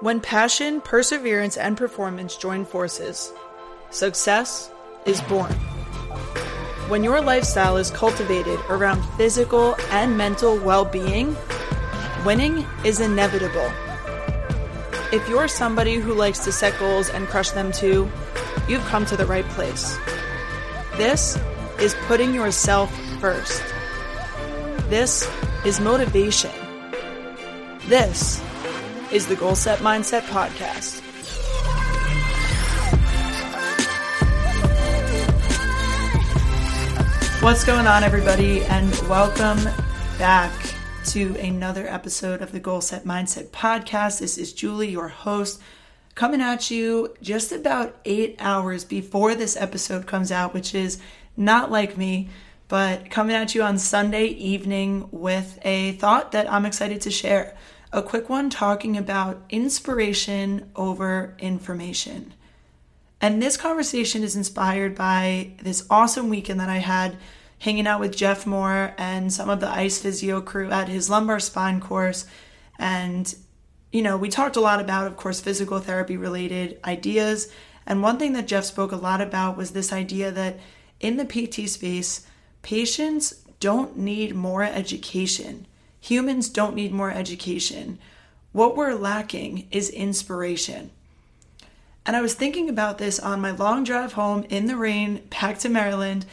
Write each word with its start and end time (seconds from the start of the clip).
When 0.00 0.20
passion, 0.20 0.80
perseverance, 0.80 1.56
and 1.56 1.76
performance 1.76 2.36
join 2.36 2.64
forces, 2.64 3.32
success 3.90 4.70
is 5.06 5.20
born. 5.22 5.50
When 6.86 7.02
your 7.02 7.20
lifestyle 7.20 7.76
is 7.78 7.90
cultivated 7.90 8.60
around 8.68 9.02
physical 9.16 9.74
and 9.90 10.16
mental 10.16 10.56
well 10.56 10.84
being, 10.84 11.36
winning 12.24 12.64
is 12.84 13.00
inevitable. 13.00 13.72
If 15.12 15.28
you're 15.28 15.48
somebody 15.48 15.96
who 15.96 16.14
likes 16.14 16.38
to 16.44 16.52
set 16.52 16.78
goals 16.78 17.08
and 17.08 17.26
crush 17.26 17.50
them 17.50 17.72
too, 17.72 18.08
you've 18.68 18.84
come 18.84 19.04
to 19.06 19.16
the 19.16 19.26
right 19.26 19.46
place. 19.46 19.98
This 20.96 21.36
is 21.80 21.96
putting 22.06 22.32
yourself 22.32 22.96
first. 23.18 23.64
This 24.90 25.28
is 25.64 25.80
motivation. 25.80 26.52
This 27.88 28.40
is 29.10 29.26
the 29.26 29.36
Goal 29.36 29.54
Set 29.54 29.78
Mindset 29.78 30.20
Podcast. 30.22 31.02
What's 37.42 37.64
going 37.64 37.86
on, 37.86 38.04
everybody, 38.04 38.64
and 38.64 38.90
welcome 39.08 39.58
back 40.18 40.52
to 41.06 41.34
another 41.36 41.86
episode 41.86 42.42
of 42.42 42.52
the 42.52 42.60
Goal 42.60 42.82
Set 42.82 43.04
Mindset 43.04 43.46
Podcast. 43.48 44.20
This 44.20 44.36
is 44.36 44.52
Julie, 44.52 44.90
your 44.90 45.08
host, 45.08 45.62
coming 46.14 46.42
at 46.42 46.70
you 46.70 47.14
just 47.22 47.50
about 47.50 47.96
eight 48.04 48.36
hours 48.38 48.84
before 48.84 49.34
this 49.34 49.56
episode 49.56 50.06
comes 50.06 50.30
out, 50.30 50.52
which 50.52 50.74
is 50.74 51.00
not 51.34 51.70
like 51.70 51.96
me, 51.96 52.28
but 52.68 53.08
coming 53.08 53.34
at 53.34 53.54
you 53.54 53.62
on 53.62 53.78
Sunday 53.78 54.26
evening 54.26 55.08
with 55.10 55.58
a 55.62 55.92
thought 55.92 56.32
that 56.32 56.52
I'm 56.52 56.66
excited 56.66 57.00
to 57.02 57.10
share 57.10 57.56
a 57.92 58.02
quick 58.02 58.28
one 58.28 58.50
talking 58.50 58.96
about 58.96 59.42
inspiration 59.48 60.70
over 60.76 61.34
information. 61.38 62.34
And 63.20 63.42
this 63.42 63.56
conversation 63.56 64.22
is 64.22 64.36
inspired 64.36 64.94
by 64.94 65.52
this 65.62 65.86
awesome 65.90 66.28
weekend 66.28 66.60
that 66.60 66.68
I 66.68 66.78
had 66.78 67.16
hanging 67.60 67.86
out 67.86 68.00
with 68.00 68.16
Jeff 68.16 68.46
Moore 68.46 68.94
and 68.98 69.32
some 69.32 69.50
of 69.50 69.60
the 69.60 69.68
ICE 69.68 69.98
Physio 70.00 70.40
crew 70.40 70.70
at 70.70 70.88
his 70.88 71.10
lumbar 71.10 71.40
spine 71.40 71.80
course. 71.80 72.26
And, 72.78 73.34
you 73.90 74.02
know, 74.02 74.16
we 74.16 74.28
talked 74.28 74.56
a 74.56 74.60
lot 74.60 74.80
about, 74.80 75.08
of 75.08 75.16
course, 75.16 75.40
physical 75.40 75.80
therapy 75.80 76.16
related 76.16 76.78
ideas. 76.84 77.50
And 77.86 78.02
one 78.02 78.18
thing 78.18 78.34
that 78.34 78.46
Jeff 78.46 78.64
spoke 78.64 78.92
a 78.92 78.96
lot 78.96 79.20
about 79.20 79.56
was 79.56 79.72
this 79.72 79.92
idea 79.92 80.30
that 80.30 80.60
in 81.00 81.16
the 81.16 81.24
PT 81.24 81.68
space, 81.68 82.26
patients 82.62 83.44
don't 83.58 83.96
need 83.96 84.36
more 84.36 84.62
education. 84.62 85.66
Humans 86.00 86.48
don't 86.50 86.74
need 86.74 86.92
more 86.92 87.10
education. 87.10 87.98
What 88.52 88.76
we're 88.76 88.94
lacking 88.94 89.68
is 89.70 89.90
inspiration. 89.90 90.90
And 92.06 92.16
I 92.16 92.22
was 92.22 92.34
thinking 92.34 92.70
about 92.70 92.98
this 92.98 93.20
on 93.20 93.40
my 93.40 93.50
long 93.50 93.84
drive 93.84 94.14
home 94.14 94.46
in 94.48 94.66
the 94.66 94.76
rain 94.76 95.22
back 95.30 95.58
to 95.58 95.68
Maryland. 95.68 96.24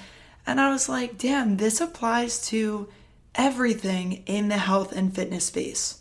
And 0.48 0.62
I 0.62 0.70
was 0.70 0.88
like, 0.88 1.18
damn, 1.18 1.58
this 1.58 1.82
applies 1.82 2.48
to 2.48 2.88
everything 3.34 4.24
in 4.26 4.48
the 4.48 4.58
health 4.58 4.94
and 4.94 5.14
fitness 5.14 5.46
space. 5.46 6.00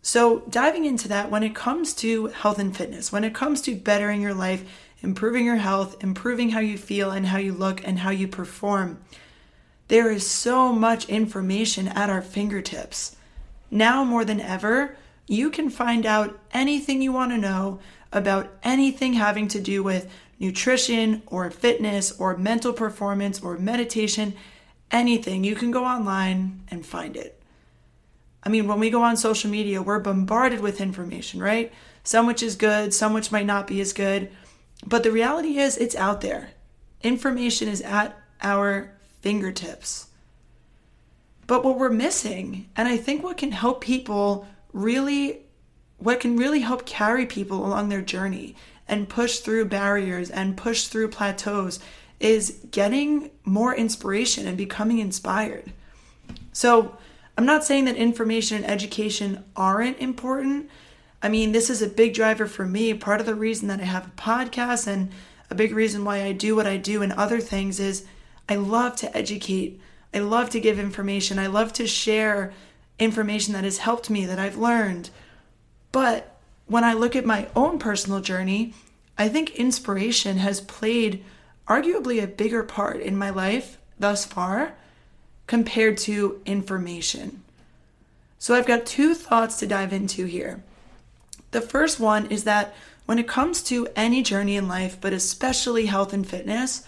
So, 0.00 0.40
diving 0.50 0.84
into 0.84 1.08
that, 1.08 1.30
when 1.30 1.42
it 1.42 1.54
comes 1.54 1.94
to 1.94 2.26
health 2.26 2.58
and 2.58 2.76
fitness, 2.76 3.10
when 3.10 3.24
it 3.24 3.34
comes 3.34 3.62
to 3.62 3.74
bettering 3.74 4.20
your 4.20 4.34
life, 4.34 4.62
improving 5.02 5.46
your 5.46 5.56
health, 5.56 6.02
improving 6.02 6.50
how 6.50 6.60
you 6.60 6.76
feel 6.76 7.10
and 7.10 7.26
how 7.26 7.38
you 7.38 7.52
look 7.52 7.86
and 7.86 7.98
how 7.98 8.10
you 8.10 8.28
perform, 8.28 9.02
there 9.88 10.10
is 10.10 10.26
so 10.26 10.72
much 10.72 11.08
information 11.08 11.88
at 11.88 12.10
our 12.10 12.22
fingertips. 12.22 13.16
Now 13.70 14.04
more 14.04 14.24
than 14.24 14.40
ever, 14.40 14.96
you 15.26 15.50
can 15.50 15.70
find 15.70 16.06
out 16.06 16.38
anything 16.52 17.02
you 17.02 17.12
want 17.12 17.32
to 17.32 17.38
know 17.38 17.80
about 18.12 18.52
anything 18.62 19.14
having 19.14 19.48
to 19.48 19.60
do 19.60 19.82
with 19.82 20.10
nutrition 20.38 21.22
or 21.26 21.50
fitness 21.50 22.18
or 22.18 22.36
mental 22.36 22.72
performance 22.72 23.40
or 23.40 23.58
meditation, 23.58 24.34
anything. 24.90 25.44
You 25.44 25.54
can 25.54 25.70
go 25.70 25.84
online 25.84 26.62
and 26.68 26.84
find 26.84 27.16
it. 27.16 27.40
I 28.42 28.50
mean, 28.50 28.68
when 28.68 28.78
we 28.78 28.90
go 28.90 29.02
on 29.02 29.16
social 29.16 29.50
media, 29.50 29.82
we're 29.82 29.98
bombarded 30.00 30.60
with 30.60 30.80
information, 30.80 31.40
right? 31.40 31.72
Some 32.02 32.26
which 32.26 32.42
is 32.42 32.56
good, 32.56 32.92
some 32.92 33.14
which 33.14 33.32
might 33.32 33.46
not 33.46 33.66
be 33.66 33.80
as 33.80 33.94
good. 33.94 34.30
But 34.86 35.02
the 35.02 35.10
reality 35.10 35.58
is, 35.58 35.78
it's 35.78 35.96
out 35.96 36.20
there. 36.20 36.50
Information 37.02 37.68
is 37.68 37.80
at 37.80 38.18
our 38.42 38.92
fingertips. 39.24 40.08
But 41.46 41.64
what 41.64 41.78
we're 41.78 41.88
missing, 41.88 42.68
and 42.76 42.86
I 42.86 42.98
think 42.98 43.24
what 43.24 43.38
can 43.38 43.52
help 43.52 43.80
people 43.80 44.46
really, 44.74 45.40
what 45.96 46.20
can 46.20 46.36
really 46.36 46.60
help 46.60 46.84
carry 46.84 47.24
people 47.24 47.64
along 47.64 47.88
their 47.88 48.02
journey 48.02 48.54
and 48.86 49.08
push 49.08 49.38
through 49.38 49.64
barriers 49.64 50.28
and 50.28 50.58
push 50.58 50.88
through 50.88 51.08
plateaus 51.08 51.80
is 52.20 52.60
getting 52.70 53.30
more 53.44 53.74
inspiration 53.74 54.46
and 54.46 54.58
becoming 54.58 54.98
inspired. 54.98 55.72
So, 56.52 56.98
I'm 57.38 57.46
not 57.46 57.64
saying 57.64 57.86
that 57.86 57.96
information 57.96 58.58
and 58.58 58.70
education 58.70 59.42
aren't 59.56 59.98
important. 60.00 60.68
I 61.22 61.30
mean, 61.30 61.52
this 61.52 61.70
is 61.70 61.80
a 61.80 61.88
big 61.88 62.12
driver 62.12 62.46
for 62.46 62.66
me. 62.66 62.92
Part 62.92 63.20
of 63.20 63.26
the 63.26 63.34
reason 63.34 63.68
that 63.68 63.80
I 63.80 63.84
have 63.84 64.06
a 64.06 64.20
podcast 64.20 64.86
and 64.86 65.10
a 65.48 65.54
big 65.54 65.72
reason 65.72 66.04
why 66.04 66.22
I 66.22 66.32
do 66.32 66.54
what 66.54 66.66
I 66.66 66.76
do 66.76 67.00
and 67.00 67.12
other 67.14 67.40
things 67.40 67.80
is 67.80 68.04
I 68.48 68.56
love 68.56 68.96
to 68.96 69.16
educate. 69.16 69.80
I 70.12 70.18
love 70.18 70.50
to 70.50 70.60
give 70.60 70.78
information. 70.78 71.38
I 71.38 71.46
love 71.46 71.72
to 71.74 71.86
share 71.86 72.52
information 72.98 73.54
that 73.54 73.64
has 73.64 73.78
helped 73.78 74.10
me, 74.10 74.26
that 74.26 74.38
I've 74.38 74.56
learned. 74.56 75.10
But 75.92 76.36
when 76.66 76.84
I 76.84 76.92
look 76.92 77.16
at 77.16 77.24
my 77.24 77.48
own 77.54 77.78
personal 77.78 78.20
journey, 78.20 78.74
I 79.16 79.28
think 79.28 79.56
inspiration 79.56 80.38
has 80.38 80.60
played 80.60 81.24
arguably 81.68 82.22
a 82.22 82.26
bigger 82.26 82.62
part 82.62 83.00
in 83.00 83.16
my 83.16 83.30
life 83.30 83.78
thus 83.98 84.24
far 84.24 84.74
compared 85.46 85.98
to 85.98 86.40
information. 86.44 87.42
So 88.38 88.54
I've 88.54 88.66
got 88.66 88.86
two 88.86 89.14
thoughts 89.14 89.58
to 89.60 89.66
dive 89.66 89.92
into 89.92 90.26
here. 90.26 90.62
The 91.52 91.60
first 91.60 92.00
one 92.00 92.26
is 92.26 92.44
that 92.44 92.74
when 93.06 93.18
it 93.18 93.28
comes 93.28 93.62
to 93.64 93.88
any 93.94 94.22
journey 94.22 94.56
in 94.56 94.68
life, 94.68 94.98
but 95.00 95.12
especially 95.12 95.86
health 95.86 96.12
and 96.12 96.26
fitness, 96.26 96.86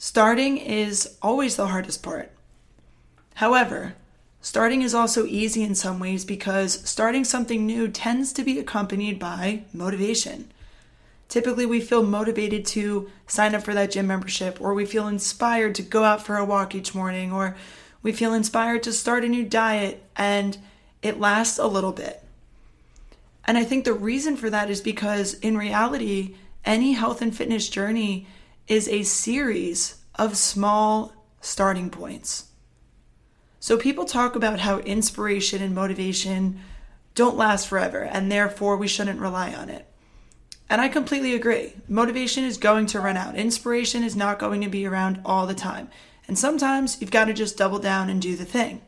Starting 0.00 0.58
is 0.58 1.16
always 1.20 1.56
the 1.56 1.66
hardest 1.66 2.04
part. 2.04 2.30
However, 3.34 3.94
starting 4.40 4.82
is 4.82 4.94
also 4.94 5.26
easy 5.26 5.64
in 5.64 5.74
some 5.74 5.98
ways 5.98 6.24
because 6.24 6.88
starting 6.88 7.24
something 7.24 7.66
new 7.66 7.88
tends 7.88 8.32
to 8.34 8.44
be 8.44 8.60
accompanied 8.60 9.18
by 9.18 9.64
motivation. 9.72 10.52
Typically, 11.28 11.66
we 11.66 11.80
feel 11.80 12.04
motivated 12.04 12.64
to 12.64 13.10
sign 13.26 13.56
up 13.56 13.62
for 13.62 13.74
that 13.74 13.90
gym 13.90 14.06
membership, 14.06 14.60
or 14.60 14.72
we 14.72 14.86
feel 14.86 15.08
inspired 15.08 15.74
to 15.74 15.82
go 15.82 16.04
out 16.04 16.24
for 16.24 16.36
a 16.36 16.44
walk 16.44 16.76
each 16.76 16.94
morning, 16.94 17.32
or 17.32 17.56
we 18.00 18.12
feel 18.12 18.32
inspired 18.32 18.84
to 18.84 18.92
start 18.92 19.24
a 19.24 19.28
new 19.28 19.44
diet, 19.44 20.00
and 20.14 20.58
it 21.02 21.18
lasts 21.18 21.58
a 21.58 21.66
little 21.66 21.92
bit. 21.92 22.22
And 23.44 23.58
I 23.58 23.64
think 23.64 23.84
the 23.84 23.92
reason 23.92 24.36
for 24.36 24.48
that 24.48 24.70
is 24.70 24.80
because 24.80 25.34
in 25.34 25.58
reality, 25.58 26.36
any 26.64 26.92
health 26.92 27.20
and 27.20 27.36
fitness 27.36 27.68
journey 27.68 28.28
is 28.68 28.88
a 28.88 29.02
series 29.02 29.96
of 30.14 30.36
small 30.36 31.12
starting 31.40 31.90
points. 31.90 32.50
So 33.60 33.76
people 33.76 34.04
talk 34.04 34.36
about 34.36 34.60
how 34.60 34.78
inspiration 34.80 35.62
and 35.62 35.74
motivation 35.74 36.60
don't 37.14 37.36
last 37.36 37.66
forever, 37.66 38.02
and 38.02 38.30
therefore 38.30 38.76
we 38.76 38.86
shouldn't 38.86 39.20
rely 39.20 39.52
on 39.52 39.68
it. 39.68 39.86
And 40.70 40.80
I 40.80 40.88
completely 40.88 41.34
agree. 41.34 41.74
Motivation 41.88 42.44
is 42.44 42.58
going 42.58 42.86
to 42.86 43.00
run 43.00 43.16
out. 43.16 43.34
Inspiration 43.34 44.04
is 44.04 44.14
not 44.14 44.38
going 44.38 44.60
to 44.60 44.68
be 44.68 44.86
around 44.86 45.20
all 45.24 45.46
the 45.46 45.54
time. 45.54 45.88
And 46.28 46.38
sometimes 46.38 47.00
you've 47.00 47.10
got 47.10 47.24
to 47.24 47.32
just 47.32 47.56
double 47.56 47.78
down 47.78 48.10
and 48.10 48.20
do 48.20 48.36
the 48.36 48.44
thing. 48.44 48.82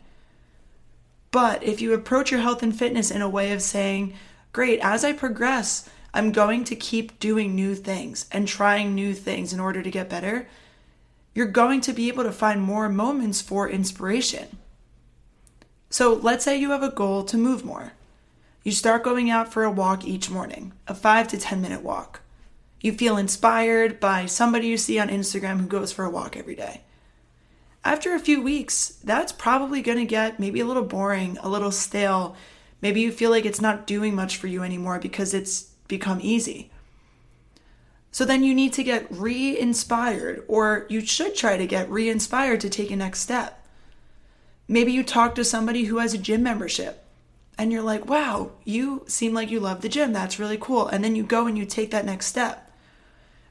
But 1.30 1.62
if 1.62 1.80
you 1.80 1.94
approach 1.94 2.30
your 2.30 2.40
health 2.40 2.62
and 2.62 2.76
fitness 2.76 3.10
in 3.10 3.22
a 3.22 3.28
way 3.28 3.52
of 3.52 3.62
saying, 3.62 4.14
great, 4.52 4.78
as 4.80 5.04
I 5.04 5.12
progress, 5.12 5.88
I'm 6.12 6.32
going 6.32 6.64
to 6.64 6.76
keep 6.76 7.18
doing 7.18 7.54
new 7.54 7.74
things 7.74 8.26
and 8.32 8.46
trying 8.48 8.94
new 8.94 9.14
things 9.14 9.52
in 9.52 9.60
order 9.60 9.82
to 9.82 9.90
get 9.90 10.08
better, 10.08 10.48
you're 11.34 11.46
going 11.46 11.80
to 11.82 11.92
be 11.92 12.08
able 12.08 12.24
to 12.24 12.32
find 12.32 12.60
more 12.60 12.88
moments 12.88 13.40
for 13.40 13.68
inspiration. 13.68 14.58
So 15.88 16.14
let's 16.14 16.44
say 16.44 16.56
you 16.56 16.70
have 16.70 16.82
a 16.82 16.90
goal 16.90 17.24
to 17.24 17.36
move 17.36 17.64
more. 17.64 17.92
You 18.62 18.72
start 18.72 19.04
going 19.04 19.30
out 19.30 19.52
for 19.52 19.64
a 19.64 19.70
walk 19.70 20.04
each 20.04 20.30
morning, 20.30 20.72
a 20.86 20.94
five 20.94 21.28
to 21.28 21.38
10 21.38 21.62
minute 21.62 21.82
walk. 21.82 22.20
You 22.80 22.92
feel 22.92 23.16
inspired 23.16 24.00
by 24.00 24.26
somebody 24.26 24.66
you 24.66 24.76
see 24.76 24.98
on 24.98 25.08
Instagram 25.08 25.60
who 25.60 25.66
goes 25.66 25.92
for 25.92 26.04
a 26.04 26.10
walk 26.10 26.36
every 26.36 26.54
day. 26.54 26.82
After 27.84 28.14
a 28.14 28.20
few 28.20 28.42
weeks, 28.42 28.98
that's 29.02 29.32
probably 29.32 29.80
going 29.80 29.98
to 29.98 30.04
get 30.04 30.38
maybe 30.38 30.60
a 30.60 30.66
little 30.66 30.84
boring, 30.84 31.38
a 31.38 31.48
little 31.48 31.70
stale. 31.70 32.36
Maybe 32.82 33.00
you 33.00 33.12
feel 33.12 33.30
like 33.30 33.46
it's 33.46 33.60
not 33.60 33.86
doing 33.86 34.14
much 34.14 34.36
for 34.36 34.46
you 34.46 34.62
anymore 34.62 34.98
because 34.98 35.32
it's 35.32 35.69
become 35.90 36.20
easy. 36.22 36.70
So 38.10 38.24
then 38.24 38.42
you 38.42 38.54
need 38.54 38.72
to 38.72 38.82
get 38.82 39.06
re 39.10 39.58
inspired, 39.58 40.42
or 40.48 40.86
you 40.88 41.02
should 41.02 41.34
try 41.34 41.58
to 41.58 41.66
get 41.66 41.90
re 41.90 42.08
inspired 42.08 42.60
to 42.62 42.70
take 42.70 42.90
a 42.90 42.96
next 42.96 43.20
step. 43.20 43.64
Maybe 44.66 44.92
you 44.92 45.04
talk 45.04 45.34
to 45.34 45.44
somebody 45.44 45.84
who 45.84 45.98
has 45.98 46.14
a 46.14 46.18
gym 46.18 46.42
membership 46.42 47.04
and 47.58 47.70
you're 47.70 47.82
like, 47.82 48.06
wow, 48.06 48.52
you 48.64 49.04
seem 49.06 49.34
like 49.34 49.50
you 49.50 49.60
love 49.60 49.82
the 49.82 49.88
gym. 49.88 50.12
That's 50.12 50.38
really 50.38 50.56
cool. 50.58 50.86
And 50.86 51.04
then 51.04 51.14
you 51.14 51.24
go 51.24 51.46
and 51.46 51.58
you 51.58 51.66
take 51.66 51.90
that 51.90 52.06
next 52.06 52.26
step. 52.26 52.70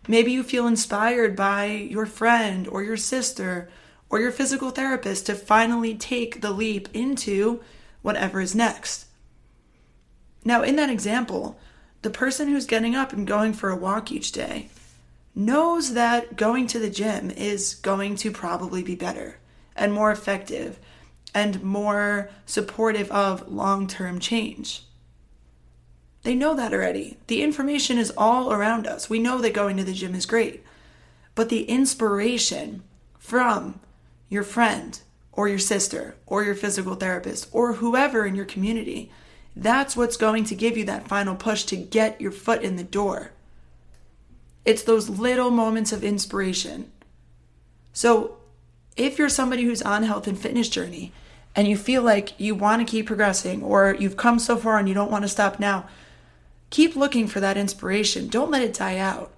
Maybe 0.08 0.32
you 0.32 0.42
feel 0.42 0.66
inspired 0.66 1.36
by 1.36 1.66
your 1.66 2.06
friend 2.08 2.68
or 2.68 2.82
your 2.82 2.98
sister 2.98 3.70
or 4.10 4.20
your 4.20 4.32
physical 4.32 4.72
therapist 4.72 5.28
to 5.28 5.36
finally 5.36 5.94
take 5.94 6.42
the 6.42 6.52
leap 6.52 6.90
into 6.94 7.62
whatever 8.02 8.42
is 8.42 8.56
next. 8.56 9.06
Now, 10.44 10.64
in 10.64 10.76
that 10.78 10.90
example, 10.90 11.60
the 12.02 12.10
person 12.10 12.48
who's 12.48 12.66
getting 12.66 12.96
up 12.96 13.14
and 13.14 13.28
going 13.28 13.54
for 13.54 13.70
a 13.70 13.76
walk 13.76 14.12
each 14.12 14.32
day 14.32 14.70
knows 15.36 15.94
that 15.94 16.36
going 16.36 16.68
to 16.68 16.80
the 16.80 16.90
gym 16.90 17.32
is 17.32 17.76
going 17.76 18.16
to 18.18 18.32
probably 18.32 18.84
be 18.84 18.96
better 18.96 19.38
and 19.76 19.94
more 19.94 20.12
effective 20.12 20.80
and 21.34 21.62
more 21.64 22.30
supportive 22.46 23.10
of 23.12 23.50
long 23.50 23.88
term 23.88 24.20
change. 24.20 24.84
They 26.24 26.36
know 26.36 26.54
that 26.56 26.74
already. 26.74 27.18
The 27.28 27.42
information 27.42 27.98
is 27.98 28.12
all 28.18 28.52
around 28.52 28.88
us. 28.88 29.10
We 29.10 29.20
know 29.20 29.40
that 29.40 29.54
going 29.54 29.78
to 29.78 29.84
the 29.84 29.94
gym 29.94 30.16
is 30.16 30.26
great. 30.26 30.64
But 31.36 31.50
the 31.50 31.64
inspiration 31.64 32.84
from 33.18 33.80
your 34.28 34.44
friend 34.44 35.00
or 35.32 35.48
your 35.48 35.60
sister 35.60 36.16
or 36.26 36.44
your 36.44 36.56
physical 36.56 36.96
therapist 36.96 37.48
or 37.52 37.74
whoever 37.74 38.26
in 38.26 38.36
your 38.36 38.46
community, 38.46 39.12
that's 39.56 39.98
what's 39.98 40.18
going 40.18 40.46
to 40.46 40.56
give 40.56 40.78
you 40.78 40.86
that 40.86 41.08
final 41.08 41.36
push 41.36 41.64
to 41.66 41.76
get 41.76 42.22
your 42.22 42.32
foot 42.32 42.62
in 42.62 42.76
the 42.76 42.84
door. 42.84 43.32
It's 44.66 44.84
those 44.84 45.10
little 45.10 45.52
moments 45.52 45.92
of 45.92 46.04
inspiration. 46.04 46.92
So, 47.94 48.38
if 48.96 49.18
you're 49.18 49.30
somebody 49.30 49.64
who's 49.64 49.82
on 49.82 50.04
health 50.04 50.28
and 50.28 50.38
fitness 50.38 50.70
journey 50.70 51.14
and 51.56 51.68
you 51.68 51.78
feel 51.78 52.04
like 52.04 52.40
you 52.40 52.54
want 52.54 52.86
to 52.86 52.90
keep 52.90 53.08
progressing 53.08 53.64
or 53.64 53.96
you've 53.98 54.18
come 54.18 54.40
so 54.40 54.58
far 54.58 54.78
and 54.78 54.88
you 54.88 54.94
don't 54.94 55.12
want 55.12 55.24
to 55.24 55.30
stop 55.30 55.60
now, 55.60 55.88
keep 56.70 56.96
looking 56.96 57.28
for 57.28 57.40
that 57.40 57.58
inspiration. 57.58 58.28
Don't 58.28 58.52
let 58.52 58.62
it 58.62 58.74
die 58.74 58.98
out. 58.98 59.34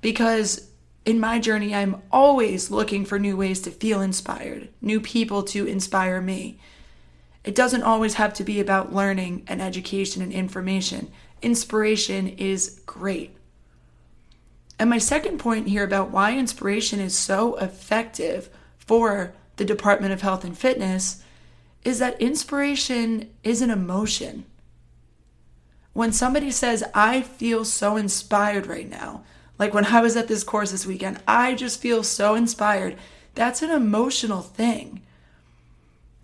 Because 0.00 0.68
in 1.04 1.18
my 1.18 1.38
journey, 1.38 1.74
I'm 1.74 2.02
always 2.10 2.70
looking 2.70 3.04
for 3.04 3.18
new 3.18 3.36
ways 3.36 3.60
to 3.62 3.70
feel 3.70 4.00
inspired, 4.00 4.68
new 4.80 5.00
people 5.00 5.42
to 5.44 5.66
inspire 5.66 6.20
me. 6.20 6.58
It 7.44 7.54
doesn't 7.54 7.82
always 7.82 8.14
have 8.14 8.34
to 8.34 8.44
be 8.44 8.60
about 8.60 8.94
learning 8.94 9.44
and 9.48 9.60
education 9.60 10.22
and 10.22 10.32
information. 10.32 11.10
Inspiration 11.40 12.28
is 12.28 12.80
great. 12.86 13.36
And 14.78 14.88
my 14.88 14.98
second 14.98 15.38
point 15.38 15.68
here 15.68 15.84
about 15.84 16.10
why 16.10 16.36
inspiration 16.36 17.00
is 17.00 17.16
so 17.16 17.56
effective 17.56 18.48
for 18.78 19.34
the 19.56 19.64
Department 19.64 20.12
of 20.12 20.22
Health 20.22 20.44
and 20.44 20.56
Fitness 20.56 21.22
is 21.84 21.98
that 21.98 22.20
inspiration 22.20 23.30
is 23.42 23.60
an 23.60 23.70
emotion. 23.70 24.44
When 25.92 26.12
somebody 26.12 26.50
says, 26.50 26.84
I 26.94 27.22
feel 27.22 27.64
so 27.64 27.96
inspired 27.96 28.66
right 28.66 28.88
now, 28.88 29.24
like 29.58 29.74
when 29.74 29.86
I 29.86 30.00
was 30.00 30.16
at 30.16 30.28
this 30.28 30.44
course 30.44 30.70
this 30.70 30.86
weekend, 30.86 31.20
I 31.28 31.54
just 31.54 31.80
feel 31.80 32.02
so 32.02 32.34
inspired. 32.34 32.96
That's 33.34 33.62
an 33.62 33.70
emotional 33.70 34.40
thing. 34.40 35.02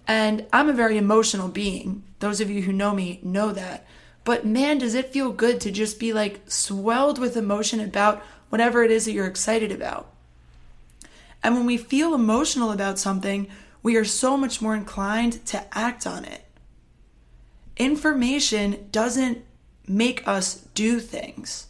And 0.08 0.46
I'm 0.52 0.68
a 0.68 0.72
very 0.72 0.98
emotional 0.98 1.48
being. 1.48 2.02
Those 2.18 2.40
of 2.40 2.50
you 2.50 2.62
who 2.62 2.72
know 2.72 2.92
me 2.92 3.20
know 3.22 3.52
that. 3.52 3.86
But 4.24 4.44
man, 4.44 4.78
does 4.78 4.94
it 4.94 5.12
feel 5.12 5.30
good 5.30 5.60
to 5.60 5.70
just 5.70 6.00
be 6.00 6.12
like 6.12 6.50
swelled 6.50 7.20
with 7.20 7.36
emotion 7.36 7.78
about 7.78 8.24
whatever 8.48 8.82
it 8.82 8.90
is 8.90 9.04
that 9.04 9.12
you're 9.12 9.26
excited 9.26 9.72
about. 9.72 10.10
And 11.42 11.54
when 11.54 11.66
we 11.66 11.76
feel 11.76 12.14
emotional 12.14 12.72
about 12.72 12.98
something, 12.98 13.48
we 13.82 13.96
are 13.96 14.04
so 14.04 14.36
much 14.36 14.60
more 14.60 14.74
inclined 14.74 15.44
to 15.46 15.64
act 15.76 16.06
on 16.06 16.24
it. 16.24 16.44
Information 17.76 18.88
doesn't 18.90 19.44
make 19.86 20.26
us 20.26 20.66
do 20.74 20.98
things. 20.98 21.68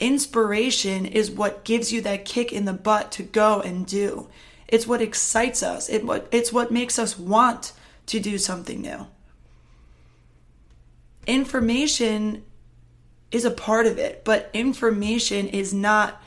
Inspiration 0.00 1.06
is 1.06 1.30
what 1.30 1.64
gives 1.64 1.92
you 1.92 2.00
that 2.02 2.24
kick 2.24 2.52
in 2.52 2.64
the 2.64 2.72
butt 2.72 3.12
to 3.12 3.22
go 3.22 3.60
and 3.60 3.86
do. 3.86 4.28
It's 4.68 4.86
what 4.86 5.00
excites 5.00 5.62
us. 5.62 5.88
It 5.88 6.04
what 6.04 6.28
it's 6.30 6.52
what 6.52 6.70
makes 6.70 6.98
us 6.98 7.18
want 7.18 7.72
to 8.06 8.20
do 8.20 8.38
something 8.38 8.82
new. 8.82 9.06
Information 11.26 12.44
is 13.30 13.44
a 13.44 13.50
part 13.50 13.86
of 13.86 13.98
it, 13.98 14.24
but 14.24 14.50
information 14.54 15.48
is 15.48 15.74
not 15.74 16.22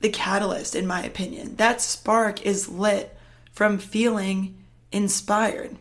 the 0.00 0.08
catalyst, 0.08 0.74
in 0.74 0.86
my 0.86 1.02
opinion. 1.02 1.56
That 1.56 1.80
spark 1.80 2.44
is 2.44 2.68
lit 2.68 3.16
from 3.50 3.78
feeling 3.78 4.56
inspired. 4.92 5.76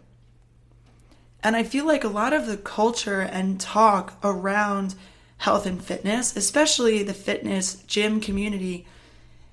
And 1.44 1.56
I 1.56 1.64
feel 1.64 1.86
like 1.86 2.04
a 2.04 2.10
lot 2.10 2.34
of 2.34 2.48
the 2.48 2.58
culture 2.58 3.22
and 3.22 3.60
talk 3.60 4.18
around 4.24 4.96
health 5.38 5.68
and 5.68 5.84
fitness, 5.84 6.36
especially 6.36 7.04
the 7.04 7.14
fitness 7.14 7.84
gym 7.84 8.20
community, 8.20 8.88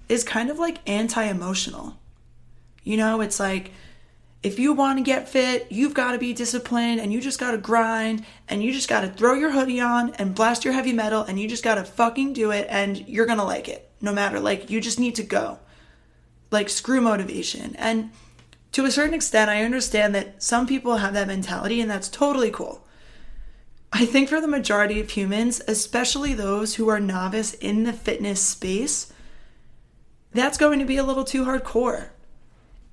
is 0.09 0.25
kind 0.25 0.49
of 0.51 0.59
like 0.59 0.79
anti 0.89 1.23
emotional. 1.25 1.99
You 2.85 2.97
know, 2.97 3.21
it's 3.21 3.39
like, 3.39 3.73
if 4.43 4.59
you 4.59 4.73
want 4.73 4.99
to 4.99 5.05
get 5.05 5.29
fit, 5.29 5.69
you've 5.71 5.95
got 5.95 6.13
to 6.13 6.19
be 6.19 6.33
disciplined 6.33 7.01
and 7.01 7.13
you 7.13 7.21
just 7.21 7.39
got 7.39 7.53
to 7.53 7.59
grind 7.59 8.25
and 8.49 8.63
you 8.63 8.73
just 8.73 8.89
got 8.89 9.03
to 9.03 9.09
throw 9.09 9.35
your 9.35 9.53
hoodie 9.53 9.81
on 9.81 10.15
and 10.15 10.35
blast 10.35 10.65
your 10.65 10.75
heavy 10.75 10.93
metal 10.93 11.23
and 11.23 11.39
you 11.39 11.49
just 11.49 11.63
got 11.63 11.77
to 11.77 11.85
fucking 11.85 12.33
do 12.33 12.51
it 12.51 12.67
and 12.69 13.09
you're 13.09 13.27
going 13.27 13.39
to 13.39 13.45
like 13.45 13.69
it 13.69 13.89
no 14.01 14.13
matter. 14.13 14.41
Like, 14.41 14.69
you 14.69 14.81
just 14.81 14.99
need 14.99 15.15
to 15.17 15.23
go. 15.23 15.61
Like, 16.51 16.69
screw 16.69 17.01
motivation. 17.01 17.77
And 17.77 18.11
to 18.73 18.85
a 18.85 18.91
certain 18.91 19.15
extent, 19.15 19.49
I 19.49 19.63
understand 19.63 20.15
that 20.17 20.43
some 20.43 20.67
people 20.67 20.97
have 20.97 21.15
that 21.15 21.29
mentality 21.29 21.81
and 21.81 21.91
that's 21.91 22.09
totally 22.09 22.51
cool. 22.51 22.85
I 23.93 24.07
think 24.07 24.29
for 24.29 24.41
the 24.41 24.49
majority 24.49 24.99
of 25.01 25.11
humans, 25.11 25.61
especially 25.69 26.35
those 26.35 26.75
who 26.75 26.89
are 26.89 26.99
novice 26.99 27.55
in 27.55 27.85
the 27.85 27.93
fitness 27.93 28.41
space, 28.41 29.13
that's 30.33 30.59
going 30.59 30.81
to 30.81 30.87
be 30.87 30.97
a 30.97 31.05
little 31.05 31.25
too 31.25 31.45
hardcore 31.45 32.09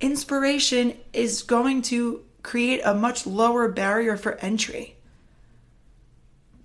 inspiration 0.02 0.98
is 1.14 1.44
going 1.44 1.82
to 1.84 2.24
create 2.44 2.82
a 2.84 2.94
much 2.94 3.28
lower 3.28 3.68
barrier 3.68 4.18
for 4.18 4.36
entry. 4.36 4.96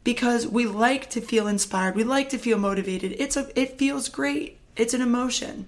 Because 0.03 0.47
we 0.47 0.67
like 0.67 1.09
to 1.11 1.21
feel 1.21 1.47
inspired 1.47 1.97
we 1.97 2.05
like 2.05 2.29
to 2.31 2.39
feel 2.39 2.59
motivated. 2.59 3.15
It's 3.19 3.37
a 3.37 3.49
it 3.59 3.79
feels 3.79 4.09
great. 4.09 4.59
It's 4.77 4.95
an 4.95 5.01
emotion. 5.01 5.67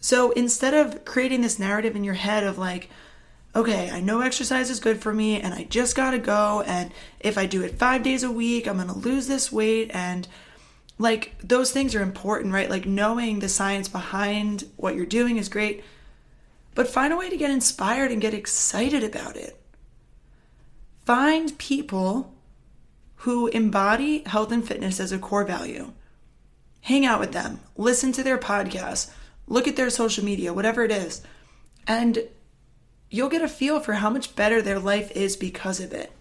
So 0.00 0.30
instead 0.32 0.74
of 0.74 1.04
creating 1.04 1.40
this 1.40 1.58
narrative 1.58 1.96
in 1.96 2.04
your 2.04 2.14
head 2.14 2.44
of 2.44 2.58
like 2.58 2.90
okay 3.56 3.88
i 3.92 4.00
know 4.00 4.20
exercise 4.20 4.68
is 4.68 4.80
good 4.80 5.00
for 5.00 5.14
me 5.14 5.40
and 5.40 5.54
i 5.54 5.62
just 5.62 5.94
got 5.94 6.10
to 6.10 6.18
go 6.18 6.62
and 6.66 6.90
if 7.20 7.38
i 7.38 7.46
do 7.46 7.62
it 7.62 7.78
5 7.78 8.02
days 8.02 8.24
a 8.24 8.30
week 8.30 8.66
i'm 8.66 8.78
going 8.78 8.88
to 8.88 8.94
lose 8.94 9.28
this 9.28 9.52
weight 9.52 9.92
and 9.94 10.26
like 10.98 11.34
those 11.42 11.72
things 11.72 11.94
are 11.94 12.02
important 12.02 12.52
right? 12.52 12.70
Like 12.70 12.86
knowing 12.86 13.40
the 13.40 13.48
science 13.48 13.88
behind 13.88 14.64
what 14.76 14.94
you're 14.94 15.06
doing 15.06 15.36
is 15.36 15.48
great 15.48 15.82
but 16.74 16.88
find 16.88 17.12
a 17.12 17.16
way 17.16 17.30
to 17.30 17.36
get 17.36 17.50
inspired 17.50 18.10
and 18.10 18.20
get 18.20 18.34
excited 18.34 19.02
about 19.04 19.36
it. 19.36 19.60
Find 21.04 21.56
people 21.58 22.34
who 23.16 23.48
embody 23.48 24.22
health 24.26 24.52
and 24.52 24.66
fitness 24.66 25.00
as 25.00 25.12
a 25.12 25.18
core 25.18 25.44
value. 25.44 25.92
Hang 26.82 27.06
out 27.06 27.20
with 27.20 27.32
them, 27.32 27.60
listen 27.76 28.12
to 28.12 28.22
their 28.22 28.38
podcasts, 28.38 29.10
look 29.46 29.66
at 29.66 29.76
their 29.76 29.90
social 29.90 30.24
media, 30.24 30.52
whatever 30.52 30.84
it 30.84 30.90
is, 30.90 31.22
and 31.86 32.28
you'll 33.10 33.28
get 33.28 33.42
a 33.42 33.48
feel 33.48 33.80
for 33.80 33.94
how 33.94 34.10
much 34.10 34.36
better 34.36 34.60
their 34.60 34.78
life 34.78 35.10
is 35.12 35.36
because 35.36 35.80
of 35.80 35.92
it. 35.92 36.12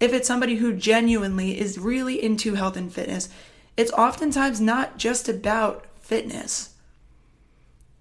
If 0.00 0.12
it's 0.12 0.26
somebody 0.26 0.56
who 0.56 0.72
genuinely 0.72 1.60
is 1.60 1.78
really 1.78 2.22
into 2.22 2.54
health 2.54 2.76
and 2.76 2.92
fitness, 2.92 3.28
it's 3.76 3.92
oftentimes 3.92 4.60
not 4.60 4.98
just 4.98 5.28
about 5.28 5.86
fitness. 6.00 6.71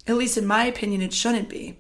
At 0.08 0.18
least 0.18 0.38
in 0.38 0.46
my 0.46 0.66
opinion, 0.66 1.02
it 1.02 1.14
shouldn't 1.14 1.50
be. 1.50 1.78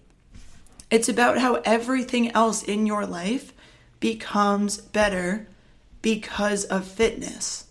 It's 0.89 1.09
about 1.09 1.39
how 1.39 1.55
everything 1.65 2.31
else 2.31 2.63
in 2.63 2.85
your 2.85 3.05
life 3.05 3.53
becomes 3.99 4.77
better 4.77 5.47
because 6.01 6.65
of 6.65 6.85
fitness. 6.85 7.67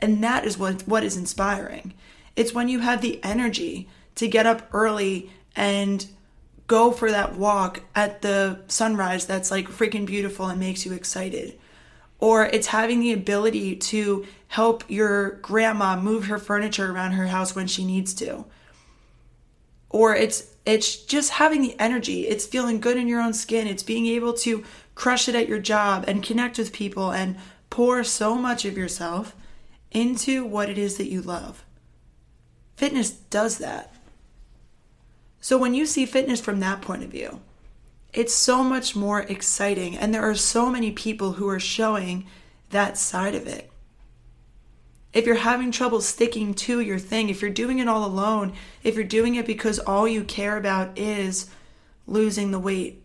And 0.00 0.22
that 0.22 0.44
is 0.44 0.56
what, 0.56 0.82
what 0.82 1.04
is 1.04 1.16
inspiring. 1.16 1.94
It's 2.36 2.54
when 2.54 2.68
you 2.68 2.80
have 2.80 3.02
the 3.02 3.22
energy 3.24 3.88
to 4.14 4.28
get 4.28 4.46
up 4.46 4.68
early 4.72 5.30
and 5.56 6.06
go 6.66 6.92
for 6.92 7.10
that 7.10 7.34
walk 7.34 7.82
at 7.94 8.22
the 8.22 8.60
sunrise 8.68 9.26
that's 9.26 9.50
like 9.50 9.68
freaking 9.68 10.06
beautiful 10.06 10.46
and 10.46 10.60
makes 10.60 10.86
you 10.86 10.92
excited. 10.92 11.58
Or 12.18 12.46
it's 12.46 12.68
having 12.68 13.00
the 13.00 13.12
ability 13.12 13.76
to 13.76 14.24
help 14.48 14.84
your 14.88 15.32
grandma 15.36 16.00
move 16.00 16.26
her 16.26 16.38
furniture 16.38 16.92
around 16.92 17.12
her 17.12 17.26
house 17.26 17.54
when 17.54 17.66
she 17.66 17.84
needs 17.84 18.14
to 18.14 18.44
or 19.90 20.14
it's 20.14 20.54
it's 20.64 20.96
just 20.96 21.30
having 21.30 21.60
the 21.60 21.78
energy 21.78 22.26
it's 22.26 22.46
feeling 22.46 22.80
good 22.80 22.96
in 22.96 23.08
your 23.08 23.20
own 23.20 23.32
skin 23.32 23.66
it's 23.66 23.82
being 23.82 24.06
able 24.06 24.32
to 24.32 24.64
crush 24.94 25.28
it 25.28 25.34
at 25.34 25.48
your 25.48 25.58
job 25.58 26.04
and 26.06 26.22
connect 26.22 26.58
with 26.58 26.72
people 26.72 27.10
and 27.12 27.36
pour 27.68 28.02
so 28.02 28.34
much 28.34 28.64
of 28.64 28.76
yourself 28.78 29.36
into 29.90 30.44
what 30.44 30.68
it 30.68 30.78
is 30.78 30.96
that 30.96 31.10
you 31.10 31.20
love 31.20 31.64
fitness 32.76 33.10
does 33.10 33.58
that 33.58 33.94
so 35.40 35.58
when 35.58 35.74
you 35.74 35.86
see 35.86 36.06
fitness 36.06 36.40
from 36.40 36.60
that 36.60 36.80
point 36.80 37.02
of 37.02 37.10
view 37.10 37.40
it's 38.12 38.34
so 38.34 38.64
much 38.64 38.96
more 38.96 39.20
exciting. 39.20 39.96
And 39.96 40.12
there 40.12 40.28
are 40.28 40.34
so 40.34 40.70
many 40.70 40.90
people 40.90 41.32
who 41.32 41.48
are 41.48 41.60
showing 41.60 42.26
that 42.70 42.98
side 42.98 43.34
of 43.34 43.46
it. 43.46 43.69
If 45.12 45.26
you're 45.26 45.34
having 45.36 45.72
trouble 45.72 46.00
sticking 46.00 46.54
to 46.54 46.80
your 46.80 46.98
thing, 46.98 47.28
if 47.28 47.42
you're 47.42 47.50
doing 47.50 47.80
it 47.80 47.88
all 47.88 48.04
alone, 48.04 48.52
if 48.84 48.94
you're 48.94 49.04
doing 49.04 49.34
it 49.34 49.46
because 49.46 49.78
all 49.80 50.06
you 50.06 50.22
care 50.22 50.56
about 50.56 50.96
is 50.96 51.50
losing 52.06 52.50
the 52.50 52.60
weight 52.60 53.02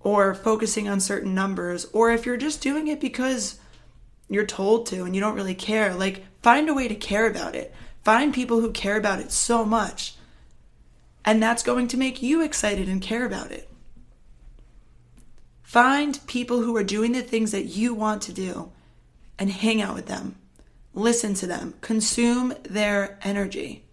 or 0.00 0.34
focusing 0.34 0.86
on 0.86 1.00
certain 1.00 1.34
numbers, 1.34 1.86
or 1.92 2.10
if 2.10 2.26
you're 2.26 2.36
just 2.36 2.60
doing 2.60 2.88
it 2.88 3.00
because 3.00 3.58
you're 4.28 4.44
told 4.44 4.86
to 4.86 5.04
and 5.04 5.14
you 5.14 5.20
don't 5.20 5.34
really 5.34 5.54
care, 5.54 5.94
like 5.94 6.24
find 6.42 6.68
a 6.68 6.74
way 6.74 6.88
to 6.88 6.94
care 6.94 7.26
about 7.26 7.54
it. 7.54 7.74
Find 8.02 8.34
people 8.34 8.60
who 8.60 8.70
care 8.70 8.98
about 8.98 9.20
it 9.20 9.32
so 9.32 9.64
much. 9.64 10.16
And 11.24 11.42
that's 11.42 11.62
going 11.62 11.88
to 11.88 11.96
make 11.96 12.22
you 12.22 12.42
excited 12.42 12.86
and 12.86 13.00
care 13.00 13.24
about 13.24 13.50
it. 13.50 13.70
Find 15.62 16.20
people 16.26 16.60
who 16.60 16.76
are 16.76 16.84
doing 16.84 17.12
the 17.12 17.22
things 17.22 17.50
that 17.52 17.64
you 17.64 17.94
want 17.94 18.20
to 18.22 18.32
do 18.34 18.70
and 19.38 19.50
hang 19.50 19.80
out 19.80 19.94
with 19.94 20.06
them. 20.06 20.36
Listen 20.94 21.34
to 21.34 21.46
them. 21.46 21.74
Consume 21.80 22.54
their 22.62 23.18
energy. 23.22 23.84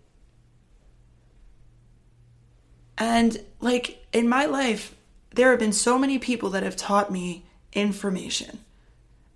And 2.98 3.44
like 3.60 4.06
in 4.14 4.30
my 4.30 4.46
life, 4.46 4.96
there 5.34 5.50
have 5.50 5.60
been 5.60 5.74
so 5.74 5.98
many 5.98 6.20
people 6.20 6.50
that 6.52 6.64
have 6.64 6.76
taught 6.76 7.12
me 7.12 7.46
information 7.74 8.60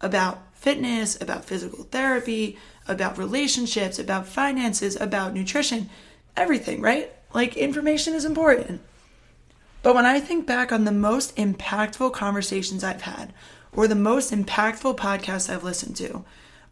about 0.02 0.40
fitness, 0.54 1.20
about 1.20 1.46
physical 1.46 1.86
therapy, 1.86 2.58
about 2.88 3.18
relationships, 3.18 3.98
about 3.98 4.28
finances, 4.28 5.00
about 5.00 5.34
nutrition, 5.34 5.90
everything, 6.38 6.82
right? 6.82 7.12
Like 7.34 7.58
information 7.58 8.14
is 8.14 8.26
important. 8.26 8.82
But 9.82 9.96
when 9.96 10.06
I 10.06 10.20
think 10.20 10.46
back 10.46 10.72
on 10.72 10.84
the 10.84 10.92
most 10.92 11.36
impactful 11.36 12.14
conversations 12.14 12.84
I've 12.84 13.04
had, 13.04 13.34
or 13.72 13.88
the 13.88 13.96
most 13.96 14.32
impactful 14.32 14.98
podcasts 14.98 15.52
I've 15.52 15.64
listened 15.64 15.96
to, 15.98 16.24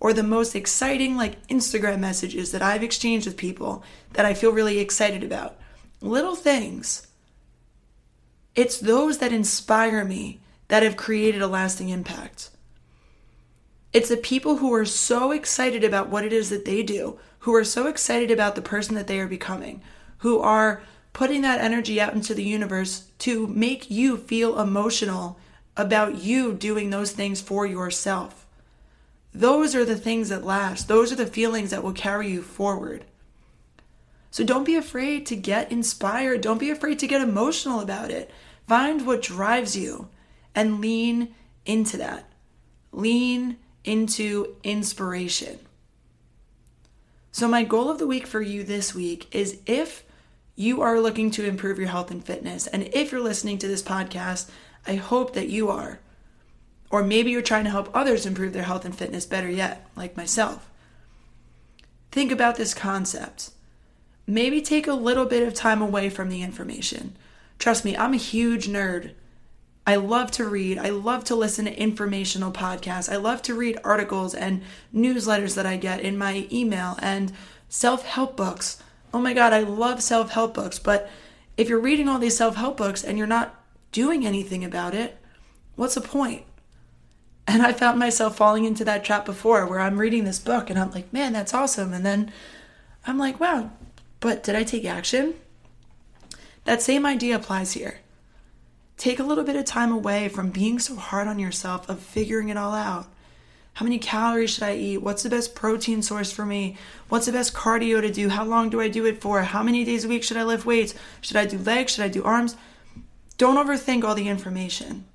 or 0.04 0.12
the 0.12 0.22
most 0.22 0.54
exciting 0.54 1.16
like 1.16 1.48
Instagram 1.48 2.00
messages 2.00 2.52
that 2.52 2.62
I've 2.62 2.84
exchanged 2.84 3.26
with 3.26 3.38
people 3.38 3.86
that 4.12 4.26
I 4.26 4.34
feel 4.34 4.52
really 4.52 4.80
excited 4.80 5.24
about, 5.24 5.56
little 6.02 6.36
things. 6.36 7.08
It's 8.54 8.78
those 8.78 9.20
that 9.20 9.32
inspire 9.32 10.04
me 10.04 10.42
that 10.68 10.84
have 10.84 10.98
created 10.98 11.42
a 11.42 11.48
lasting 11.48 11.88
impact. 11.88 12.50
It's 13.94 14.10
the 14.10 14.18
people 14.18 14.58
who 14.58 14.74
are 14.74 14.84
so 14.84 15.32
excited 15.32 15.86
about 15.86 16.10
what 16.10 16.26
it 16.26 16.34
is 16.34 16.50
that 16.50 16.66
they 16.66 16.84
do, 16.84 17.18
who 17.40 17.56
are 17.56 17.64
so 17.64 17.88
excited 17.88 18.30
about 18.30 18.56
the 18.56 18.62
person 18.62 18.96
that 18.96 19.08
they 19.08 19.22
are 19.22 19.28
becoming, 19.28 19.82
who 20.18 20.40
are 20.40 20.84
putting 21.14 21.44
that 21.44 21.62
energy 21.62 22.02
out 22.02 22.14
into 22.14 22.34
the 22.34 22.44
universe 22.44 23.08
to 23.20 23.48
make 23.48 23.90
you 23.90 24.18
feel 24.18 24.60
emotional 24.60 25.40
about 25.78 26.22
you 26.22 26.54
doing 26.54 26.90
those 26.90 27.14
things 27.14 27.40
for 27.40 27.66
yourself. 27.66 28.43
Those 29.34 29.76
are 29.76 29.86
the 29.86 29.96
things 29.96 30.30
that 30.30 30.44
last. 30.44 30.88
Those 30.88 31.12
are 31.12 31.16
the 31.16 31.26
feelings 31.26 31.72
that 31.72 31.84
will 31.84 31.94
carry 31.94 32.30
you 32.30 32.42
forward. 32.42 33.06
So 34.30 34.44
don't 34.44 34.64
be 34.64 34.76
afraid 34.76 35.26
to 35.28 35.36
get 35.36 35.72
inspired. 35.72 36.42
Don't 36.42 36.60
be 36.60 36.70
afraid 36.70 37.00
to 37.00 37.08
get 37.08 37.22
emotional 37.22 37.80
about 37.80 38.12
it. 38.12 38.32
Find 38.68 39.06
what 39.06 39.22
drives 39.22 39.76
you 39.76 40.10
and 40.56 40.82
lean 40.82 41.34
into 41.66 41.98
that. 41.98 42.26
Lean 42.92 43.58
into 43.84 44.56
inspiration. 44.64 45.60
So, 47.32 47.48
my 47.48 47.64
goal 47.64 47.90
of 47.90 47.98
the 47.98 48.08
week 48.08 48.28
for 48.28 48.42
you 48.42 48.64
this 48.64 48.94
week 48.94 49.28
is 49.36 49.60
if 49.66 50.04
you 50.56 50.82
are 50.82 51.00
looking 51.00 51.32
to 51.32 51.46
improve 51.46 51.80
your 51.80 51.88
health 51.88 52.12
and 52.12 52.24
fitness, 52.24 52.68
and 52.68 52.84
if 52.94 53.12
you're 53.12 53.22
listening 53.22 53.58
to 53.58 53.68
this 53.68 53.82
podcast, 53.82 54.50
I 54.86 54.96
hope 54.96 55.34
that 55.34 55.50
you 55.50 55.70
are. 55.70 56.00
Or 56.94 57.02
maybe 57.02 57.32
you're 57.32 57.42
trying 57.42 57.64
to 57.64 57.72
help 57.72 57.90
others 57.92 58.28
improve 58.28 58.54
their 58.54 58.62
health 58.62 58.86
and 58.86 58.96
fitness 58.96 59.26
better 59.26 59.50
yet, 59.50 59.90
like 59.96 60.16
myself. 60.16 60.70
Think 62.12 62.32
about 62.32 62.56
this 62.56 62.76
concept. 62.76 63.50
Maybe 64.28 64.62
take 64.62 64.86
a 64.86 64.94
little 64.94 65.26
bit 65.26 65.42
of 65.42 65.56
time 65.56 65.82
away 65.82 66.12
from 66.12 66.30
the 66.30 66.44
information. 66.44 67.16
Trust 67.58 67.84
me, 67.84 67.98
I'm 67.98 68.14
a 68.14 68.18
huge 68.18 68.68
nerd. 68.68 69.14
I 69.88 69.96
love 69.96 70.30
to 70.34 70.48
read. 70.48 70.78
I 70.78 70.90
love 70.90 71.24
to 71.24 71.36
listen 71.36 71.66
to 71.66 71.76
informational 71.76 72.52
podcasts. 72.52 73.12
I 73.12 73.16
love 73.16 73.42
to 73.42 73.56
read 73.56 73.80
articles 73.84 74.36
and 74.36 74.62
newsletters 74.94 75.56
that 75.56 75.66
I 75.66 75.78
get 75.78 76.02
in 76.02 76.16
my 76.16 76.48
email 76.52 77.00
and 77.02 77.34
self 77.70 78.06
help 78.06 78.38
books. 78.38 78.84
Oh 79.12 79.20
my 79.20 79.34
God, 79.34 79.52
I 79.52 79.62
love 79.62 80.04
self 80.04 80.30
help 80.30 80.54
books. 80.54 80.78
But 80.78 81.10
if 81.58 81.70
you're 81.70 81.80
reading 81.80 82.08
all 82.08 82.20
these 82.20 82.38
self 82.38 82.56
help 82.56 82.78
books 82.78 83.04
and 83.04 83.18
you're 83.18 83.26
not 83.26 83.60
doing 83.92 84.28
anything 84.28 84.64
about 84.64 84.94
it, 84.94 85.18
what's 85.76 85.96
the 85.96 86.02
point? 86.02 86.46
And 87.48 87.62
I 87.62 87.74
found 87.74 88.00
myself 88.00 88.38
falling 88.38 88.66
into 88.66 88.86
that 88.86 89.04
trap 89.04 89.26
before 89.26 89.66
where 89.66 89.80
I'm 89.80 90.00
reading 90.00 90.24
this 90.24 90.40
book 90.40 90.70
and 90.70 90.80
I'm 90.80 90.92
like, 90.92 91.12
man, 91.12 91.34
that's 91.34 91.54
awesome. 91.54 91.94
And 91.94 92.06
then 92.06 92.32
I'm 93.06 93.18
like, 93.18 93.40
wow, 93.40 93.72
but 94.20 94.44
did 94.44 94.56
I 94.56 94.64
take 94.64 94.86
action? 94.86 95.36
That 96.66 96.82
same 96.82 97.06
idea 97.06 97.36
applies 97.36 97.74
here. 97.74 98.00
Take 98.98 99.20
a 99.20 99.24
little 99.24 99.44
bit 99.44 99.58
of 99.58 99.66
time 99.66 99.92
away 99.92 100.30
from 100.30 100.52
being 100.52 100.80
so 100.80 100.96
hard 100.96 101.28
on 101.28 101.40
yourself, 101.40 101.90
of 101.90 102.00
figuring 102.00 102.50
it 102.50 102.58
all 102.58 102.74
out. 102.74 103.08
How 103.74 103.84
many 103.84 103.98
calories 103.98 104.52
should 104.52 104.64
I 104.64 104.76
eat? 104.76 105.00
What's 105.00 105.24
the 105.24 105.30
best 105.30 105.56
protein 105.56 106.04
source 106.04 106.32
for 106.32 106.46
me? 106.46 106.78
What's 107.10 107.26
the 107.26 107.32
best 107.32 107.54
cardio 107.54 108.02
to 108.02 108.12
do? 108.12 108.30
How 108.30 108.46
long 108.46 108.70
do 108.70 108.80
I 108.80 108.88
do 108.88 109.06
it 109.06 109.20
for? 109.20 109.42
How 109.42 109.64
many 109.64 109.84
days 109.84 110.06
a 110.06 110.08
week 110.08 110.24
should 110.24 110.38
I 110.38 110.44
lift 110.44 110.66
weights? 110.66 110.94
Should 111.22 111.38
I 111.38 111.46
do 111.46 111.58
legs? 111.58 111.94
Should 111.94 112.06
I 112.06 112.08
do 112.08 112.24
arms? 112.24 112.56
Don't 113.38 113.58
overthink 113.58 114.04
all 114.04 114.16
the 114.16 114.30
information. 114.30 115.06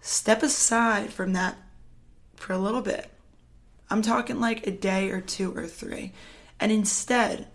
Step 0.00 0.42
aside 0.42 1.12
from 1.12 1.32
that 1.32 1.56
for 2.36 2.52
a 2.52 2.58
little 2.58 2.82
bit. 2.82 3.10
I'm 3.90 4.02
talking 4.02 4.40
like 4.40 4.66
a 4.66 4.70
day 4.70 5.10
or 5.10 5.20
two 5.20 5.56
or 5.56 5.66
three. 5.66 6.12
And 6.60 6.70
instead, 6.72 7.46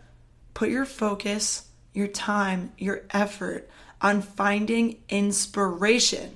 put 0.53 0.69
your 0.69 0.85
focus, 0.85 1.67
your 1.93 2.07
time, 2.07 2.71
your 2.77 3.03
effort 3.11 3.69
on 4.01 4.21
finding 4.21 4.97
inspiration. 5.09 6.35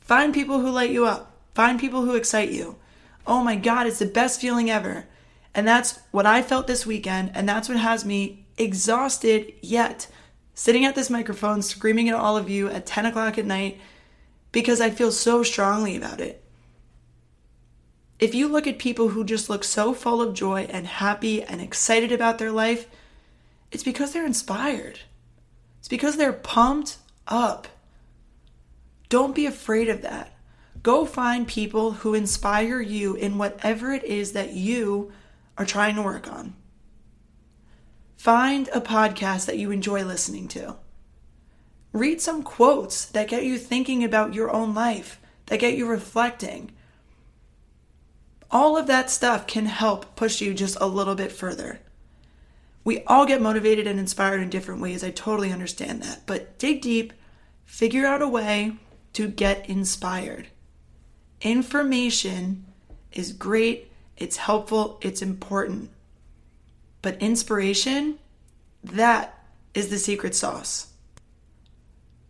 Find 0.00 0.32
people 0.32 0.60
who 0.60 0.70
light 0.70 0.90
you 0.90 1.06
up, 1.06 1.36
find 1.54 1.78
people 1.78 2.02
who 2.02 2.14
excite 2.14 2.50
you. 2.50 2.76
Oh 3.26 3.42
my 3.42 3.56
God, 3.56 3.86
it's 3.86 3.98
the 3.98 4.06
best 4.06 4.40
feeling 4.40 4.70
ever. 4.70 5.06
And 5.54 5.66
that's 5.66 6.00
what 6.10 6.26
I 6.26 6.42
felt 6.42 6.66
this 6.66 6.86
weekend, 6.86 7.32
and 7.34 7.48
that's 7.48 7.68
what 7.68 7.78
has 7.78 8.04
me 8.04 8.46
exhausted 8.56 9.52
yet 9.62 10.06
sitting 10.54 10.84
at 10.84 10.94
this 10.94 11.10
microphone 11.10 11.62
screaming 11.62 12.08
at 12.08 12.14
all 12.14 12.36
of 12.36 12.50
you 12.50 12.68
at 12.68 12.86
10 12.86 13.06
o'clock 13.06 13.38
at 13.38 13.46
night 13.46 13.80
because 14.52 14.80
I 14.80 14.90
feel 14.90 15.12
so 15.12 15.42
strongly 15.42 15.96
about 15.96 16.20
it. 16.20 16.42
If 18.18 18.34
you 18.34 18.48
look 18.48 18.66
at 18.66 18.78
people 18.78 19.08
who 19.08 19.24
just 19.24 19.48
look 19.48 19.64
so 19.64 19.94
full 19.94 20.20
of 20.20 20.34
joy 20.34 20.66
and 20.68 20.86
happy 20.86 21.42
and 21.42 21.60
excited 21.60 22.12
about 22.12 22.38
their 22.38 22.52
life, 22.52 22.86
it's 23.70 23.82
because 23.82 24.12
they're 24.12 24.26
inspired. 24.26 25.00
It's 25.78 25.88
because 25.88 26.16
they're 26.16 26.32
pumped 26.32 26.98
up. 27.26 27.68
Don't 29.08 29.34
be 29.34 29.46
afraid 29.46 29.88
of 29.88 30.02
that. 30.02 30.34
Go 30.82 31.06
find 31.06 31.46
people 31.46 31.92
who 31.92 32.14
inspire 32.14 32.80
you 32.80 33.14
in 33.14 33.38
whatever 33.38 33.92
it 33.92 34.04
is 34.04 34.32
that 34.32 34.52
you 34.52 35.12
are 35.56 35.66
trying 35.66 35.94
to 35.96 36.02
work 36.02 36.30
on. 36.30 36.54
Find 38.16 38.68
a 38.68 38.80
podcast 38.80 39.46
that 39.46 39.58
you 39.58 39.70
enjoy 39.70 40.04
listening 40.04 40.46
to. 40.48 40.76
Read 41.92 42.20
some 42.20 42.42
quotes 42.42 43.04
that 43.06 43.28
get 43.28 43.44
you 43.44 43.58
thinking 43.58 44.04
about 44.04 44.34
your 44.34 44.50
own 44.50 44.74
life, 44.74 45.20
that 45.46 45.60
get 45.60 45.76
you 45.76 45.86
reflecting. 45.86 46.70
All 48.50 48.76
of 48.76 48.86
that 48.86 49.10
stuff 49.10 49.46
can 49.46 49.66
help 49.66 50.16
push 50.16 50.40
you 50.40 50.54
just 50.54 50.76
a 50.80 50.86
little 50.86 51.14
bit 51.14 51.32
further. 51.32 51.80
We 52.84 53.02
all 53.04 53.26
get 53.26 53.42
motivated 53.42 53.86
and 53.86 53.98
inspired 53.98 54.40
in 54.40 54.50
different 54.50 54.80
ways. 54.80 55.04
I 55.04 55.10
totally 55.10 55.52
understand 55.52 56.02
that. 56.02 56.22
But 56.26 56.58
dig 56.58 56.80
deep, 56.80 57.12
figure 57.64 58.06
out 58.06 58.22
a 58.22 58.28
way 58.28 58.76
to 59.12 59.28
get 59.28 59.68
inspired. 59.68 60.48
Information 61.42 62.66
is 63.12 63.32
great, 63.32 63.90
it's 64.16 64.36
helpful, 64.36 64.98
it's 65.02 65.22
important. 65.22 65.90
But 67.02 67.20
inspiration, 67.20 68.18
that 68.84 69.42
is 69.74 69.88
the 69.88 69.98
secret 69.98 70.34
sauce. 70.34 70.89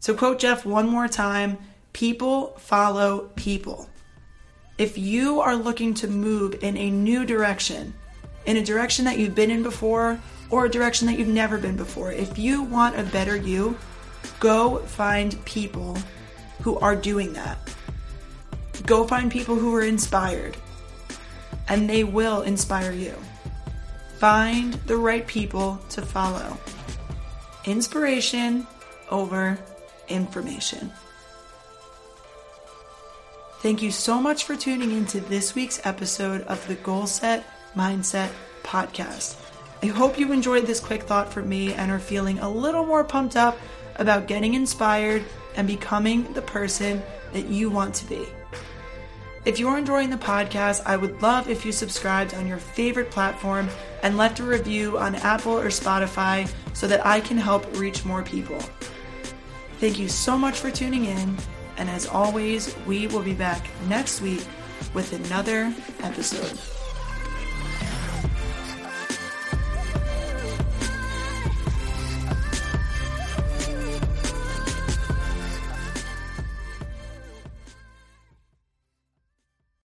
So, 0.00 0.14
quote 0.14 0.38
Jeff 0.38 0.64
one 0.64 0.88
more 0.88 1.08
time 1.08 1.58
people 1.92 2.54
follow 2.58 3.30
people. 3.36 3.88
If 4.78 4.96
you 4.96 5.40
are 5.40 5.54
looking 5.54 5.92
to 5.94 6.08
move 6.08 6.64
in 6.64 6.76
a 6.76 6.90
new 6.90 7.26
direction, 7.26 7.92
in 8.46 8.56
a 8.56 8.64
direction 8.64 9.04
that 9.04 9.18
you've 9.18 9.34
been 9.34 9.50
in 9.50 9.62
before, 9.62 10.18
or 10.48 10.64
a 10.64 10.70
direction 10.70 11.06
that 11.06 11.18
you've 11.18 11.28
never 11.28 11.58
been 11.58 11.76
before. 11.76 12.12
If 12.12 12.38
you 12.38 12.62
want 12.62 12.98
a 12.98 13.04
better 13.04 13.36
you, 13.36 13.76
go 14.40 14.78
find 14.78 15.42
people 15.44 15.98
who 16.62 16.78
are 16.78 16.96
doing 16.96 17.32
that. 17.34 17.58
Go 18.86 19.06
find 19.06 19.30
people 19.30 19.56
who 19.56 19.74
are 19.74 19.82
inspired, 19.82 20.56
and 21.68 21.88
they 21.88 22.04
will 22.04 22.42
inspire 22.42 22.92
you. 22.92 23.14
Find 24.16 24.74
the 24.86 24.96
right 24.96 25.26
people 25.26 25.78
to 25.90 26.02
follow. 26.02 26.58
Inspiration 27.66 28.66
over 29.10 29.58
information. 30.10 30.92
Thank 33.60 33.82
you 33.82 33.90
so 33.90 34.20
much 34.20 34.44
for 34.44 34.56
tuning 34.56 34.90
into 34.92 35.20
this 35.20 35.54
week's 35.54 35.84
episode 35.84 36.42
of 36.42 36.66
the 36.66 36.76
Goal 36.76 37.06
Set 37.06 37.44
Mindset 37.76 38.30
Podcast. 38.62 39.36
I 39.82 39.86
hope 39.86 40.18
you 40.18 40.32
enjoyed 40.32 40.66
this 40.66 40.80
quick 40.80 41.02
thought 41.02 41.32
from 41.32 41.48
me 41.48 41.72
and 41.74 41.90
are 41.90 41.98
feeling 41.98 42.38
a 42.38 42.50
little 42.50 42.86
more 42.86 43.04
pumped 43.04 43.36
up 43.36 43.58
about 43.96 44.26
getting 44.26 44.54
inspired 44.54 45.24
and 45.56 45.66
becoming 45.66 46.32
the 46.32 46.42
person 46.42 47.02
that 47.32 47.46
you 47.46 47.70
want 47.70 47.94
to 47.96 48.06
be. 48.06 48.26
If 49.46 49.58
you're 49.58 49.78
enjoying 49.78 50.10
the 50.10 50.16
podcast, 50.16 50.82
I 50.84 50.98
would 50.98 51.22
love 51.22 51.48
if 51.48 51.64
you 51.64 51.72
subscribed 51.72 52.34
on 52.34 52.46
your 52.46 52.58
favorite 52.58 53.10
platform 53.10 53.68
and 54.02 54.18
left 54.18 54.40
a 54.40 54.42
review 54.42 54.98
on 54.98 55.14
Apple 55.14 55.58
or 55.58 55.68
Spotify 55.68 56.50
so 56.74 56.86
that 56.86 57.06
I 57.06 57.20
can 57.20 57.38
help 57.38 57.66
reach 57.78 58.04
more 58.04 58.22
people. 58.22 58.58
Thank 59.80 59.98
you 59.98 60.08
so 60.10 60.36
much 60.36 60.58
for 60.58 60.70
tuning 60.70 61.06
in, 61.06 61.38
and 61.78 61.88
as 61.88 62.06
always, 62.06 62.76
we 62.86 63.06
will 63.06 63.22
be 63.22 63.32
back 63.32 63.66
next 63.88 64.20
week 64.20 64.44
with 64.92 65.14
another 65.14 65.72
episode. 66.02 66.79